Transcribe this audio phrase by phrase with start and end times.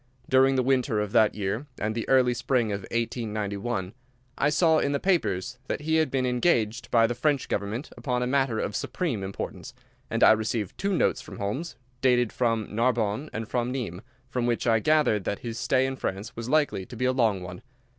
[0.27, 3.93] During the winter of that year and the early spring of 1891,
[4.35, 8.23] I saw in the papers that he had been engaged by the French government upon
[8.23, 9.75] a matter of supreme importance,
[10.09, 14.65] and I received two notes from Holmes, dated from Narbonne and from Nimes, from which
[14.65, 17.61] I gathered that his stay in France was likely to be a long one.